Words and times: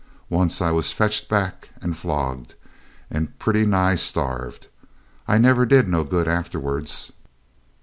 Once 0.31 0.63
I 0.63 0.71
was 0.71 0.91
fetched 0.91 1.29
back 1.29 1.69
and 1.79 1.95
flogged, 1.95 2.55
and 3.11 3.37
pretty 3.37 3.67
nigh 3.67 3.93
starved. 3.93 4.65
I 5.27 5.37
never 5.37 5.63
did 5.63 5.87
no 5.87 6.03
good 6.03 6.27
afterwards. 6.27 7.11